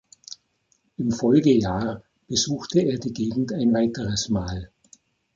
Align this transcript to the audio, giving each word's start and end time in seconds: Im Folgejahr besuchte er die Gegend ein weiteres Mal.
Im 0.97 1.11
Folgejahr 1.11 2.01
besuchte 2.27 2.79
er 2.79 2.97
die 2.97 3.13
Gegend 3.13 3.53
ein 3.53 3.71
weiteres 3.71 4.29
Mal. 4.29 4.71